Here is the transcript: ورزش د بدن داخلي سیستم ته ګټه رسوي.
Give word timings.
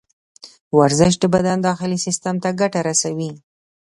ورزش 0.77 1.13
د 1.19 1.23
بدن 1.33 1.57
داخلي 1.67 1.99
سیستم 2.05 2.35
ته 2.43 2.49
ګټه 2.59 2.79
رسوي. 2.89 3.31